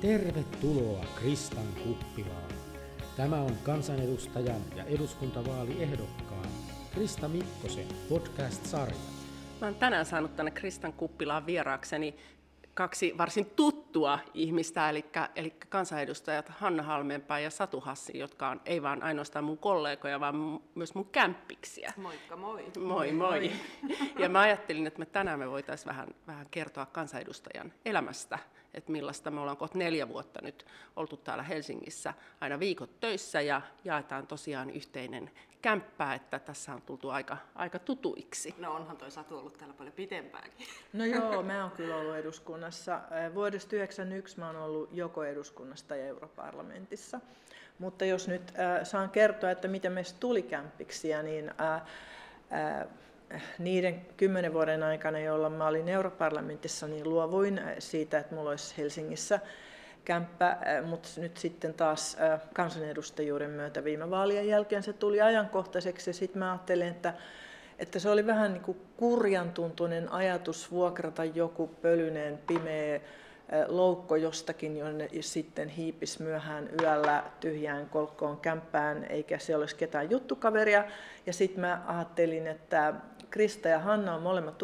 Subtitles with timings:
[0.00, 2.50] Tervetuloa Kristan kuppilaan.
[3.16, 6.48] Tämä on kansanedustajan ja eduskuntavaaliehdokkaan
[6.94, 8.96] Krista Mikkosen podcast-sarja.
[9.60, 12.16] Mä oon tänään saanut tänne Kristan kuppilaan vieraakseni
[12.76, 15.04] kaksi varsin tuttua ihmistä, eli,
[15.36, 20.60] eli kansanedustajat Hanna Halmeenpää ja Satu Hassi, jotka on ei vaan ainoastaan mun kollegoja, vaan
[20.74, 21.92] myös mun kämppiksiä.
[21.96, 22.64] Moikka moi.
[22.78, 23.52] Moi moi.
[24.18, 28.38] Ja mä ajattelin, että me tänään me voitaisiin vähän, vähän kertoa kansanedustajan elämästä,
[28.74, 33.62] että millaista me ollaan kohta neljä vuotta nyt oltu täällä Helsingissä aina viikot töissä ja
[33.84, 35.30] jaetaan tosiaan yhteinen
[35.66, 38.54] kämppää, että tässä on tultu aika, aika tutuiksi.
[38.58, 40.66] No onhan toi Satu ollut täällä paljon pitempäänkin.
[40.92, 43.00] No joo, mä oon kyllä ollut eduskunnassa.
[43.34, 47.20] Vuodesta 1991 mä oon ollut joko eduskunnasta ja europarlamentissa.
[47.78, 52.86] Mutta jos nyt äh, saan kertoa, että miten meistä tuli kämpiksiä, niin äh, äh,
[53.58, 59.40] niiden kymmenen vuoden aikana, jolloin mä olin europarlamentissa, niin luovuin siitä, että mulla olisi Helsingissä
[60.06, 62.16] kämppä, mutta nyt sitten taas
[62.54, 67.14] kansanedustajuuden myötä viime vaalien jälkeen se tuli ajankohtaiseksi ja sitten mä ajattelin, että,
[67.78, 73.00] että se oli vähän niin kuin kurjan tuntuinen ajatus vuokrata joku pölyneen pimeä
[73.68, 80.84] loukko jostakin, jonne sitten hiipis myöhään yöllä tyhjään kolkkoon kämppään, eikä se olisi ketään juttukaveria.
[81.26, 82.94] Ja sitten mä ajattelin, että
[83.30, 84.62] Krista ja Hanna on molemmat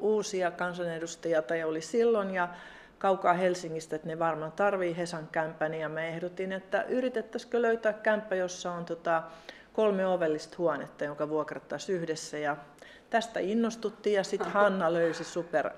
[0.00, 2.48] uusia kansanedustajia, tai oli silloin, ja
[3.04, 8.34] kaukaa Helsingistä, että ne varmaan tarvii Hesan kämpän, ja me ehdotin, että yritettäisikö löytää kämppä,
[8.34, 9.22] jossa on tota
[9.72, 12.56] kolme ovellista huonetta, jonka vuokrattaisiin yhdessä, ja
[13.14, 15.70] tästä innostuttiin, ja sitten Hanna löysi super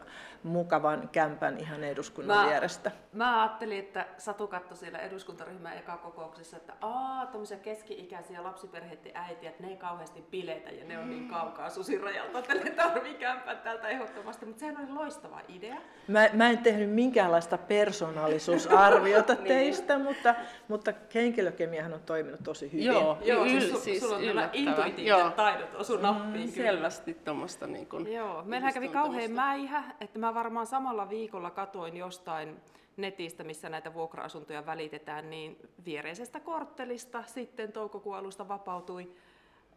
[0.43, 2.91] mukavan kämpän ihan eduskunnan mä, vierestä.
[3.13, 9.51] Mä ajattelin, että Satu katsoi siellä eduskuntaryhmän eka kokouksessa, että aa, tämmöisiä keski-ikäisiä lapsiperheiden äitiä,
[9.51, 13.59] että ne ei kauheasti bileitä ja ne on niin kaukaa susirajalta, että ne tarvii kämpän
[13.59, 14.47] täältä ehdottomasti.
[14.47, 15.77] Mutta sehän oli loistava idea.
[16.09, 19.45] Mä, mä en tehnyt minkäänlaista persoonallisuusarviota niin.
[19.45, 20.35] teistä, mutta,
[20.69, 22.87] mutta henkilökemiahan on toiminut tosi hyvin.
[22.87, 24.69] Joo, Joo, yl, siis, siis sulla on kyllä yllättävän.
[24.69, 26.49] intuitiiviset taidot osu nappiin.
[26.49, 31.51] Mm, selvästi tuommoista niin kuin Joo, meillähän kävi kauhean mäihä, että mä varmaan samalla viikolla
[31.51, 32.57] katoin jostain
[32.97, 39.13] netistä, missä näitä vuokra-asuntoja välitetään, niin viereisestä korttelista sitten toukokuun alusta vapautui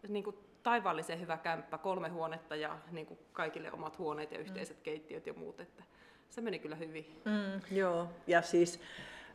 [0.07, 4.77] niin kuin taivaallisen hyvä kämppä, kolme huonetta ja niin kuin kaikille omat huoneet ja yhteiset
[4.77, 4.83] mm.
[4.83, 5.59] keittiöt ja muut.
[5.59, 5.83] Että
[6.29, 7.21] se meni kyllä hyvin.
[7.25, 8.79] Mm, joo, ja siis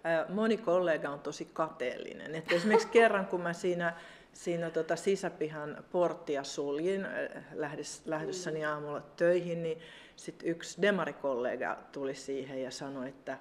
[0.06, 2.34] äh, moni kollega on tosi kateellinen.
[2.34, 3.94] Et esimerkiksi kerran, kun mä siinä
[4.34, 7.06] siinä tota sisäpihan porttia suljin
[7.52, 9.78] lähdös, lähdössäni aamulla töihin, niin
[10.16, 13.38] sitten yksi demarikollega tuli siihen ja sanoi, että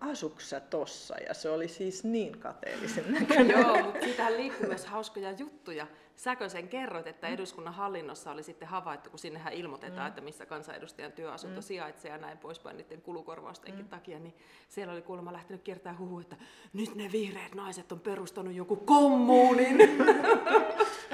[0.00, 1.14] asuksä tossa?
[1.28, 3.60] Ja se oli siis niin kateellisen näköinen.
[3.60, 5.86] Joo, mutta siitähän liikkuu myös hauskoja juttuja.
[6.16, 10.08] Säkö sen kerroit, että eduskunnan hallinnossa oli sitten havaittu, kun sinnehän ilmoitetaan, mm.
[10.08, 11.62] että missä kansanedustajan työasunto mm.
[11.62, 13.88] sijaitsee ja näin poispäin niiden kulukorvaustenkin mm.
[13.88, 14.34] takia, niin
[14.68, 16.36] siellä oli kuulemma lähtenyt kiertää huhu, että
[16.72, 19.78] nyt ne vihreät naiset on perustanut joku kommuunin.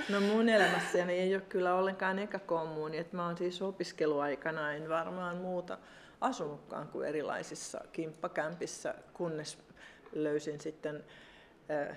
[0.09, 4.89] No mun elämässäni ei ole kyllä ollenkaan eka kommuuni, että mä oon siis opiskeluaikana en
[4.89, 5.79] varmaan muuta
[6.21, 9.59] asunutkaan kuin erilaisissa kimppakämpissä, kunnes
[10.13, 11.05] löysin sitten
[11.71, 11.97] äh,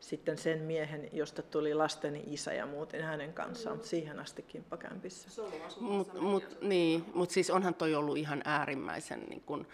[0.00, 5.42] sitten sen miehen, josta tuli lasteni isä ja muutin hänen kanssaan, mutta siihen asti kimppakämpissä.
[5.80, 9.66] Mutta mut, niin, mut siis onhan toi ollut ihan äärimmäisen niin kun,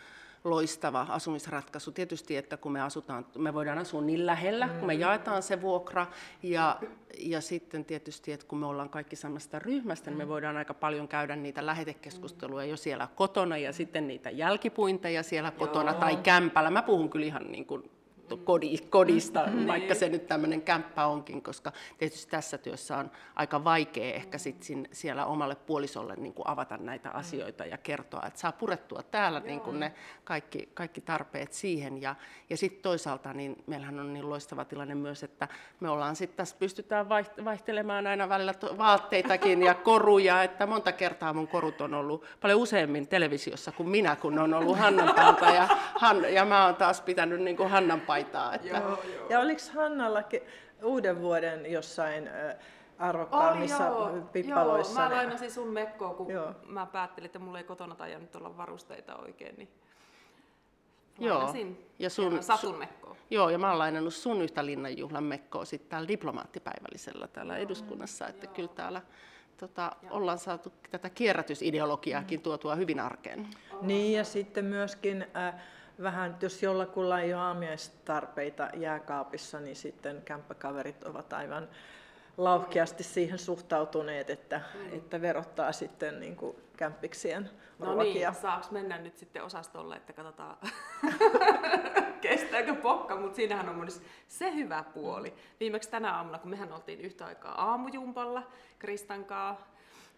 [0.44, 1.92] loistava asumisratkaisu.
[1.92, 4.72] Tietysti, että kun me asutaan, me voidaan asua niin lähellä, mm.
[4.72, 6.06] kun me jaetaan se vuokra,
[6.42, 6.80] ja,
[7.18, 11.08] ja sitten tietysti, että kun me ollaan kaikki samasta ryhmästä, niin me voidaan aika paljon
[11.08, 16.00] käydä niitä lähetekeskusteluja jo siellä kotona, ja sitten niitä jälkipuinteja siellä kotona Joo.
[16.00, 16.70] tai kämpällä.
[16.70, 17.90] Mä puhun kyllä ihan niin kuin
[18.90, 24.14] kodista, mm, vaikka se nyt tämmöinen kämppä onkin, koska tietysti tässä työssä on aika vaikea
[24.14, 27.16] ehkä sit siellä omalle puolisolle niin kuin avata näitä mm.
[27.16, 29.92] asioita ja kertoa, että saa purettua täällä niin kuin ne
[30.24, 32.02] kaikki, kaikki tarpeet siihen.
[32.02, 32.14] Ja,
[32.50, 35.48] ja sitten toisaalta niin meillähän on niin loistava tilanne myös, että
[35.80, 37.08] me ollaan sitten tässä pystytään
[37.44, 43.08] vaihtelemaan aina välillä vaatteitakin ja koruja, että monta kertaa mun korut on ollut paljon useammin
[43.08, 45.14] televisiossa kuin minä, kun on ollut Hannan
[45.54, 48.54] ja, Han, ja mä oon taas pitänyt niin kuin Hannan paitaa.
[48.54, 48.68] Että...
[48.68, 49.28] Joo, joo.
[49.28, 50.22] Ja oliko Hannalla
[50.82, 52.30] uuden vuoden jossain
[52.98, 53.90] arvokkaammissa
[54.32, 55.00] pippaloissa?
[55.00, 56.52] Joo, mä lainasin sun mekkoa, kun joo.
[56.66, 59.68] mä päättelin, että mulla ei kotona tajannut olla varusteita oikein, niin
[61.18, 61.54] Joo.
[61.98, 63.16] Ja sun, satun mekkoa.
[63.30, 67.62] Joo, ja mä oon lainannut sun yhtä linnanjuhlan mekkoa sitten täällä diplomaattipäivällisellä täällä joo.
[67.62, 68.54] eduskunnassa, että joo.
[68.54, 69.02] kyllä täällä
[69.56, 72.42] tota, ollaan saatu tätä kierrätysideologiaakin mm.
[72.42, 73.48] tuotua hyvin arkeen.
[73.82, 75.54] Niin, ja sitten myöskin äh,
[76.02, 81.68] vähän, jos jollakulla ei ole aamiaistarpeita jääkaapissa, niin sitten kämppäkaverit ovat aivan
[82.36, 84.98] lauhkeasti siihen suhtautuneet, että, mm.
[84.98, 88.30] että verottaa sitten niin kuin kämppiksien No ruokia.
[88.30, 90.56] niin, saaks mennä nyt sitten osastolle, että katsotaan
[92.20, 95.34] kestääkö pokka, mutta siinähän on myös se hyvä puoli.
[95.60, 98.42] Viimeksi tänä aamuna, kun mehän oltiin yhtä aikaa aamujumpalla
[98.78, 99.71] Kristankaa,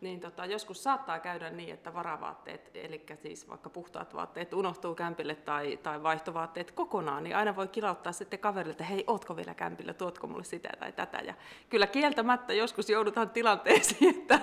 [0.04, 5.34] niin tota, joskus saattaa käydä niin, että varavaatteet, eli siis vaikka puhtaat vaatteet unohtuu kämpille
[5.34, 9.94] tai, tai vaihtovaatteet kokonaan, niin aina voi kilauttaa sitten kaverille, että hei, ootko vielä kämpillä,
[9.94, 11.18] tuotko mulle sitä tai tätä.
[11.18, 11.34] Ja
[11.70, 14.40] kyllä kieltämättä joskus joudutaan tilanteisiin, että,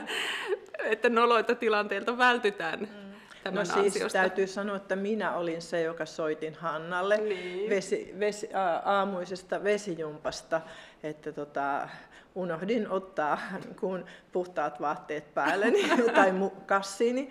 [0.83, 2.79] että noloita tilanteilta vältytään.
[2.79, 3.10] Mm.
[3.51, 4.19] No siis ansiosta.
[4.19, 7.69] täytyy sanoa, että minä olin se, joka soitin Hannalle niin.
[7.69, 8.49] vesi, vesi,
[8.83, 10.61] aamuisesta vesijumpasta,
[11.03, 11.89] että tota,
[12.35, 13.39] unohdin ottaa
[13.79, 16.33] kun puhtaat vaatteet päälleni tai
[16.65, 17.29] kassiini,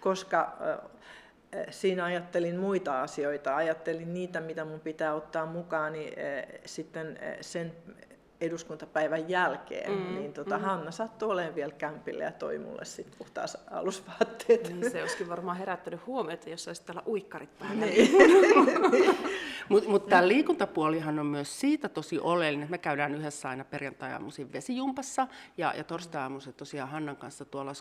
[0.00, 0.56] koska
[1.70, 6.14] siinä ajattelin muita asioita, ajattelin niitä, mitä mun pitää ottaa mukaan, niin
[6.64, 7.72] sitten sen
[8.40, 10.64] eduskuntapäivän jälkeen, mm, niin tota, mm.
[10.64, 14.68] Hanna sattui olemaan vielä kämpillä ja toi mulle sitten puhtaas alusvaatteet.
[14.68, 17.86] Niin, se olisikin varmaan herättänyt huomiota, jos olisit täällä uikkarit päällä.
[17.86, 18.10] Niin.
[19.68, 24.52] Mutta mut tämä liikuntapuolihan on myös siitä tosi oleellinen, että me käydään yhdessä aina perjantai-aamuisin
[24.52, 25.26] vesijumpassa
[25.56, 27.72] ja, ja torstai-aamuisin tosiaan Hannan kanssa tuolla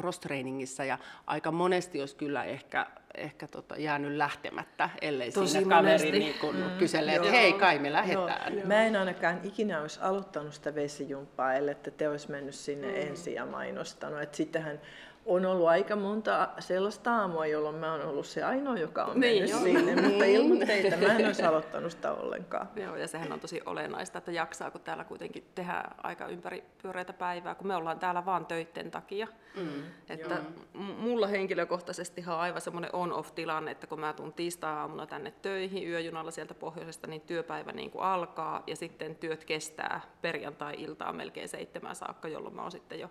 [0.00, 6.12] cross-trainingissa ja aika monesti olisi kyllä ehkä, ehkä tota, jäänyt lähtemättä, ellei Tosi siinä kaveri
[6.12, 8.54] niin kun mm, kyselee, että hei, kai me lähdetään.
[8.54, 8.66] Joo.
[8.66, 13.08] Mä en ainakaan ikinä olisi aloittanut sitä vesijumppaa, ellei te olisi mennyt sinne mm.
[13.08, 14.22] ensin ja mainostanut.
[14.22, 14.80] Et sittenhän
[15.26, 19.42] on ollut aika monta sellaista aamua, jolloin mä oon ollut se ainoa, joka on niin,
[19.42, 19.58] mennyt jo.
[19.58, 22.68] sinne, mutta ilman teitä mä en olisi aloittanut sitä ollenkaan.
[22.76, 27.12] Joo, ja sehän on tosi olennaista, että jaksaa, kun täällä kuitenkin tehdään aika ympäri pyöreitä
[27.12, 29.26] päivää, kun me ollaan täällä vaan töiden takia.
[29.56, 30.36] Mm, että
[30.74, 36.54] mulla henkilökohtaisesti on aivan semmoinen on-off-tilanne, että kun mä tuun tiistai-aamuna tänne töihin yöjunalla sieltä
[36.54, 42.54] pohjoisesta, niin työpäivä niin kuin alkaa ja sitten työt kestää perjantai-iltaa melkein seitsemän saakka, jolloin
[42.54, 43.10] mä oon sitten jo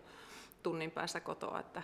[0.64, 1.60] tunnin päässä kotoa.
[1.60, 1.82] Että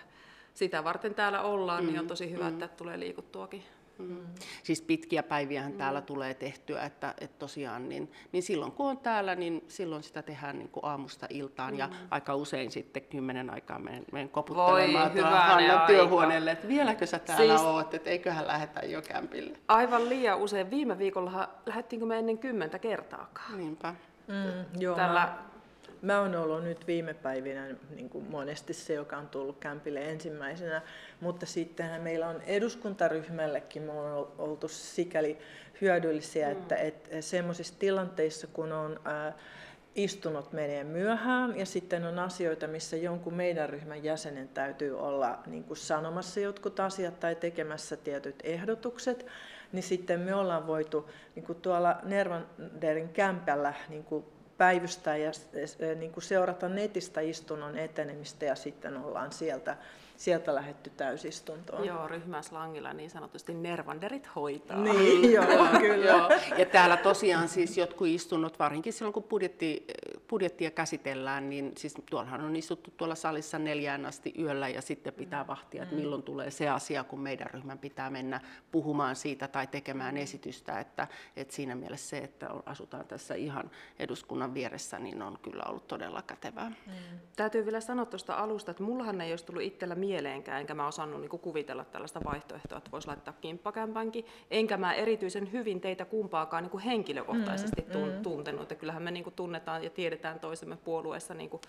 [0.54, 2.48] sitä varten täällä ollaan, mm, niin on tosi hyvä, mm.
[2.48, 3.62] että tulee liikuttuakin.
[3.98, 4.26] Mm.
[4.62, 5.78] Siis pitkiä päiviähän mm.
[5.78, 10.22] täällä tulee tehtyä, että, että tosiaan niin, niin silloin kun on täällä, niin silloin sitä
[10.22, 11.78] tehdään niin kuin aamusta iltaan mm.
[11.78, 17.18] ja aika usein sitten kymmenen aikaa menen, menen koputtelemaan tuolla Hannan työhuoneelle, että vieläkö sä
[17.18, 19.58] täällä siis, oot, että eiköhän lähetä jo kämpille.
[19.68, 20.70] Aivan liian usein.
[20.70, 23.58] Viime viikolla lähdettiinkö me ennen kymmentä kertaakaan?
[23.58, 23.94] Niinpä.
[24.28, 25.49] Mm, joo, Tällä
[26.02, 30.82] Mä oon ollut nyt viime päivinä niin kuin monesti se, joka on tullut kämpille ensimmäisenä,
[31.20, 35.38] mutta sitten meillä on eduskuntaryhmällekin me on oltu sikäli
[35.80, 36.52] hyödyllisiä, mm.
[36.52, 39.32] että, että semmoisissa tilanteissa, kun on ää,
[39.94, 45.64] istunut menee myöhään ja sitten on asioita, missä jonkun meidän ryhmän jäsenen täytyy olla niin
[45.64, 49.26] kuin sanomassa jotkut asiat tai tekemässä tietyt ehdotukset,
[49.72, 54.24] niin sitten me ollaan voitu niin kuin tuolla Nervanderin kämpällä niin kuin
[54.60, 55.30] päivystää ja
[55.98, 59.76] niin kuin seurata netistä istunnon etenemistä ja sitten ollaan sieltä
[60.16, 61.84] sieltä lähetty täysistuntoon.
[61.84, 64.80] Joo, ryhmäslangilla niin sanotusti nervanderit hoitaa.
[64.80, 65.44] Niin, joo,
[65.80, 66.06] kyllä.
[66.06, 66.30] joo.
[66.58, 69.86] Ja täällä tosiaan siis jotkut istunnot, varsinkin silloin kun budjetti,
[70.30, 75.46] budjettia käsitellään, niin siis tuollahan on istuttu tuolla salissa neljään asti yöllä ja sitten pitää
[75.46, 76.00] vahtia, että mm.
[76.00, 78.40] milloin tulee se asia, kun meidän ryhmän pitää mennä
[78.72, 84.54] puhumaan siitä tai tekemään esitystä, että, että siinä mielessä se, että asutaan tässä ihan eduskunnan
[84.54, 86.68] vieressä, niin on kyllä ollut todella kätevää.
[86.68, 86.92] Mm.
[87.36, 91.20] Täytyy vielä sanoa tuosta alusta, että mullahan ei olisi tullut itsellä mieleenkään, enkä mä osannut
[91.20, 94.24] niin kuvitella tällaista vaihtoehtoa, että voisi laittaa kimppakämpänkin.
[94.50, 98.22] Enkä mä erityisen hyvin teitä kumpaakaan niin kuin henkilökohtaisesti mm, mm.
[98.22, 98.62] tuntenut.
[98.62, 101.60] Että kyllähän me niin kuin tunnetaan ja tiedetään toisemme puolueessa niin kuin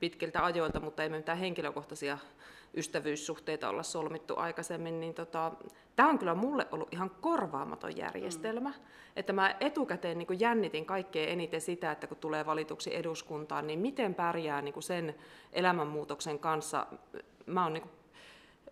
[0.00, 2.18] pitkiltä ajoilta, mutta ei me mitään henkilökohtaisia
[2.76, 5.52] ystävyyssuhteita olla solmittu aikaisemmin, niin tota,
[5.96, 8.68] tämä on kyllä mulle ollut ihan korvaamaton järjestelmä.
[8.68, 8.74] Mm.
[9.16, 14.14] Että mä etukäteen niin jännitin kaikkein eniten sitä, että kun tulee valituksi eduskuntaan, niin miten
[14.14, 15.14] pärjää niin sen
[15.52, 16.86] elämänmuutoksen kanssa
[17.46, 18.01] mä oon niin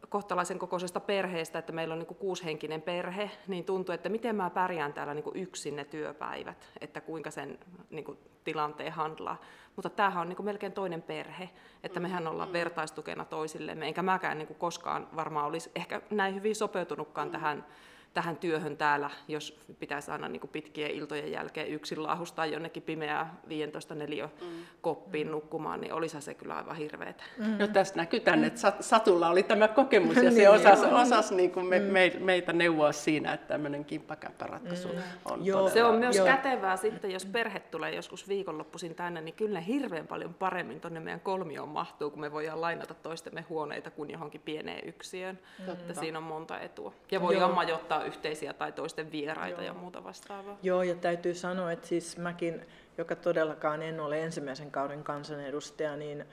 [0.08, 4.92] kohtalaisen kokoisesta perheestä, että meillä on niin kuushenkinen perhe, niin tuntuu, että miten mä pärjään
[4.92, 7.58] täällä niin yksin ne työpäivät, että kuinka sen
[7.90, 9.40] niin kuin, tilanteen handlaa.
[9.76, 11.50] Mutta tämähän on niin melkein toinen perhe,
[11.84, 12.52] että mehän ollaan mm.
[12.52, 17.32] vertaistukena toisillemme, enkä mäkään niin koskaan varmaan olisi ehkä näin hyvin sopeutunutkaan mm.
[17.32, 17.66] tähän
[18.14, 23.34] tähän työhön täällä, jos pitäisi aina niin kuin pitkien iltojen jälkeen yksin laahustaa jonnekin pimeää
[23.48, 24.46] 15 neliö mm.
[24.80, 25.30] koppiin mm.
[25.30, 27.24] nukkumaan, niin olisi se kyllä aivan hirveetä.
[27.38, 27.58] Mm.
[27.58, 31.50] No tästä näkyy tänne, että Satulla oli tämä kokemus ja se niin, osasi, osasi niin
[31.50, 31.84] kuin me, mm.
[31.84, 34.94] me, meitä neuvoa siinä, että tämmöinen kimppakämppäratkaisu mm.
[35.24, 35.68] on Joo.
[35.68, 36.26] Se on myös Joo.
[36.26, 41.20] kätevää sitten, jos perhe tulee joskus viikonloppuisin tänne, niin kyllä hirveän paljon paremmin tuonne meidän
[41.20, 45.38] kolmioon mahtuu, kun me voidaan lainata toistemme huoneita kuin johonkin pieneen yksiöön.
[45.58, 45.72] Mm.
[45.72, 46.92] Että siinä on monta etua.
[47.10, 49.66] Ja voidaan majoittaa yhteisiä tai toisten vieraita Joo.
[49.66, 50.58] ja muuta vastaavaa.
[50.62, 52.66] Joo, ja täytyy sanoa, että siis mäkin,
[52.98, 56.24] joka todellakaan en ole ensimmäisen kauden kansanedustaja, niin,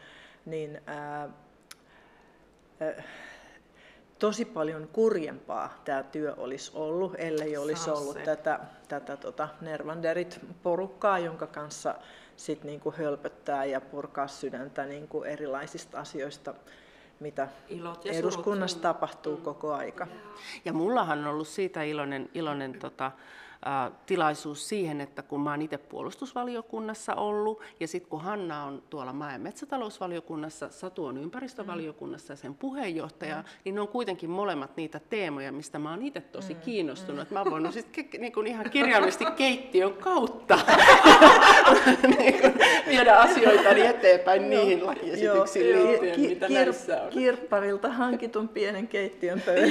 [0.45, 1.29] niin ää,
[2.79, 3.03] ää,
[4.19, 11.19] tosi paljon kurjempaa tämä työ olisi ollut, ellei olisi Saa ollut tätä, tätä tota Nervanderit-porukkaa,
[11.19, 11.95] jonka kanssa
[12.35, 16.53] sit niinku hölpöttää ja purkaa sydäntä niinku erilaisista asioista,
[17.19, 17.47] mitä
[18.05, 19.43] eduskunnassa tapahtuu mm.
[19.43, 20.07] koko aika.
[20.65, 23.11] Ja mullahan on ollut siitä iloinen, iloinen tota,
[24.05, 29.13] tilaisuus siihen, että kun mä oon itse puolustusvaliokunnassa ollut, ja sitten kun Hanna on tuolla
[29.13, 33.43] maa- ja metsätalousvaliokunnassa, Satu on ympäristövaliokunnassa ja sen puheenjohtaja, mm.
[33.65, 36.59] niin ne on kuitenkin molemmat niitä teemoja, mistä mä oon itse tosi mm.
[36.59, 37.29] kiinnostunut.
[37.29, 37.33] Mm.
[37.33, 40.59] Mä oon voinut sitten ke- niin kuin ihan kirjaimellisesti keittiön kautta
[42.17, 42.53] niin kuin
[42.87, 47.09] viedä asioita eteenpäin niihin lakiesityksiin joo, liittyen, ki- mitä kir- näissä on.
[47.09, 49.67] Kirpparilta hankitun pienen keittiön pöydän.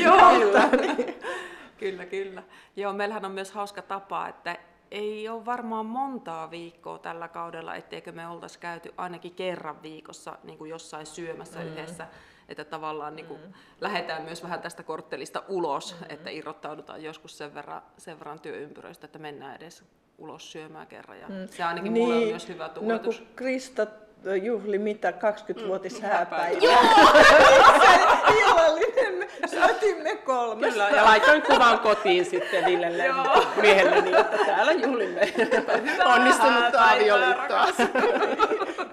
[0.80, 1.14] Niin.
[1.78, 2.42] Kyllä, kyllä.
[2.76, 4.56] Joo, meillähän on myös hauska tapa, että
[4.90, 10.58] ei ole varmaan montaa viikkoa tällä kaudella, etteikö me oltaisi käyty ainakin kerran viikossa niin
[10.58, 11.66] kuin jossain syömässä mm.
[11.66, 12.06] yhdessä.
[12.48, 13.52] Että tavallaan niin kuin, mm.
[13.80, 16.06] lähdetään myös vähän tästä korttelista ulos, mm.
[16.08, 19.84] että irrottaudutaan joskus sen verran, sen verran työympyröistä, että mennään edes
[20.18, 21.20] ulos syömään kerran.
[21.20, 21.48] Ja mm.
[21.50, 22.04] Se ainakin niin.
[22.04, 23.20] mulle on myös hyvä tuuletus.
[23.20, 23.86] No kun Krista
[24.42, 26.08] juhli mitä 20-vuotis mm.
[26.08, 26.80] hääpäivää.
[28.38, 30.70] Illallinen, sotimme kolme.
[30.70, 33.04] Kyllä, ja laitoin kuvan kotiin sitten Villelle
[33.60, 35.32] miehelle niin, että täällä juhlimme
[36.04, 37.66] onnistunutta avioliittoa.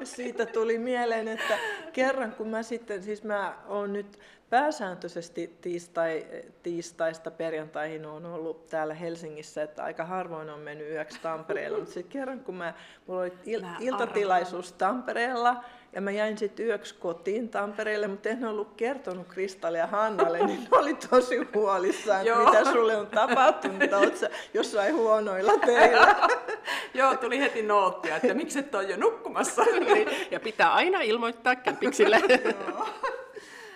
[0.03, 1.57] Siitä tuli mieleen, että
[1.93, 4.19] kerran kun mä sitten, siis mä oon nyt
[4.53, 6.25] pääsääntöisesti tiistai,
[6.63, 12.12] tiistaista perjantaihin on ollut täällä Helsingissä, että aika harvoin on mennyt yöksi Tampereella, mutta sitten
[12.12, 12.74] kerran kun mä,
[13.07, 18.74] mulla oli il, iltatilaisuus Tampereella, ja mä jäin sitten yöksi kotiin Tampereelle, mutta en ollut
[18.77, 24.17] kertonut Kristalle ja Hannalle, niin ne oli tosi huolissaan, että mitä sulle on tapahtunut, oot
[24.17, 26.15] sä jossain huonoilla teillä.
[26.93, 29.63] Joo, tuli heti noottia, että miksi et ole jo nukkumassa.
[29.93, 32.21] Niin, ja pitää aina ilmoittaa kämpiksille.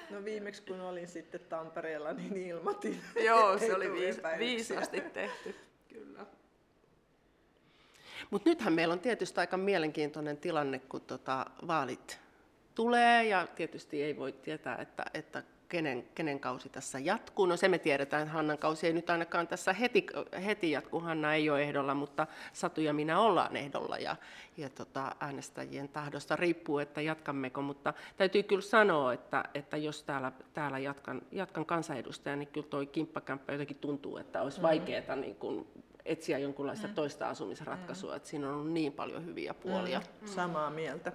[0.09, 3.01] No viimeksi kun olin sitten Tampereella, niin ilmoitin.
[3.25, 5.55] Joo, se oli viis, viisasti tehty,
[5.89, 6.25] kyllä.
[8.29, 12.19] Mutta nythän meillä on tietysti aika mielenkiintoinen tilanne, kun tota vaalit
[12.75, 17.45] tulee ja tietysti ei voi tietää, että, että kenen, kenen kausi tässä jatkuu.
[17.45, 20.05] No se me tiedetään, että Hannan kausi ei nyt ainakaan tässä heti,
[20.45, 20.99] heti jatku.
[20.99, 24.15] Hanna ei ole ehdolla, mutta Satu ja minä ollaan ehdolla ja,
[24.57, 27.61] ja tota, äänestäjien tahdosta riippuu, että jatkammeko.
[27.61, 32.85] Mutta täytyy kyllä sanoa, että, että jos täällä, täällä jatkan, jatkan kansanedustaja, niin kyllä tuo
[32.85, 34.67] kimppakämppä jotenkin tuntuu, että olisi mm-hmm.
[34.67, 35.67] vaikeaa niin kuin
[36.05, 36.93] etsiä jonkunlaista mm.
[36.93, 38.17] toista asumisratkaisua, mm.
[38.17, 39.99] että siinä on ollut niin paljon hyviä puolia.
[40.21, 40.27] Mm.
[40.27, 41.11] Samaa mieltä.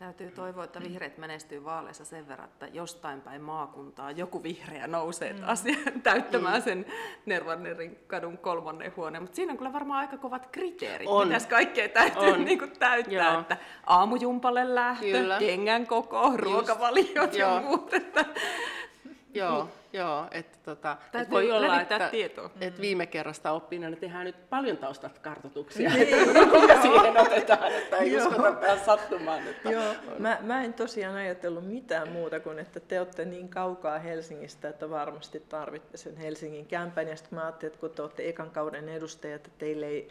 [0.00, 5.32] Täytyy toivoa, että vihreät menestyy vaaleissa sen verran, että jostain päin maakuntaa joku vihreä nousee
[5.32, 5.38] mm.
[5.38, 6.02] mm.
[6.02, 6.62] täyttämään mm.
[6.62, 6.86] sen
[7.26, 9.22] Nervannerin kadun kolmannen huoneen.
[9.22, 11.26] Mutta siinä on kyllä varmaan aika kovat kriteerit, on.
[11.26, 12.44] mitäs kaikkea täytyy on.
[12.44, 13.32] niin kuin täyttää.
[13.32, 13.40] Joo.
[13.40, 15.38] Että aamujumpalle lähtö, kyllä.
[15.38, 17.94] kengän koko, ruokavaliot ja muut.
[17.94, 18.24] Että...
[19.34, 19.68] Joo.
[19.92, 22.50] Joo, että tota, et voi olla, että, tietoa.
[22.60, 26.08] että viime kerrasta oppina tehdään nyt paljon taustakartoituksia, niin.
[26.60, 29.48] että siihen otetaan, että ei uskota päästä sattumaan.
[29.48, 33.98] Että Joo, mä, mä en tosiaan ajatellut mitään muuta kuin, että te olette niin kaukaa
[33.98, 37.08] Helsingistä, että varmasti tarvitte sen Helsingin kämpän.
[37.08, 40.08] Ja sitten mä ajattelin, että kun te olette ekan kauden edustajat, että teille ei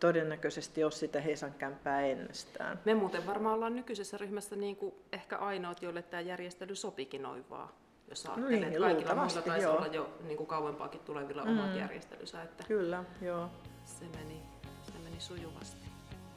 [0.00, 2.80] todennäköisesti ole sitä Hesan kämpää ennestään.
[2.84, 7.44] Me muuten varmaan ollaan nykyisessä ryhmässä niin kuin ehkä ainoat, joille tämä järjestely sopikin noin
[7.50, 7.68] vaan
[8.12, 9.76] jos ajattelee, niin, että kaikilla muilla taisi joo.
[9.76, 11.58] olla jo niin kuin kauempaakin tulevilla mm.
[11.58, 12.42] omat järjestelynsä.
[12.42, 13.50] Että Kyllä, joo.
[13.84, 14.42] Se meni,
[14.82, 15.86] se meni sujuvasti.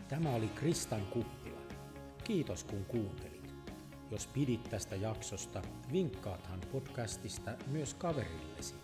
[0.07, 1.61] Tämä oli Kristan Kuppila.
[2.23, 3.53] Kiitos kun kuuntelit.
[4.11, 8.75] Jos pidit tästä jaksosta, vinkkaathan podcastista myös kaverillesi.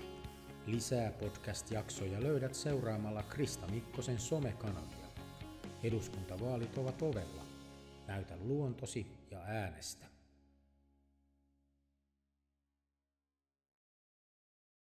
[0.66, 5.08] Lisää podcast-jaksoja löydät seuraamalla Krista Mikkosen somekanavia.
[5.84, 7.44] Eduskuntavaalit ovat ovella.
[8.08, 10.11] Näytä luontosi ja äänestä.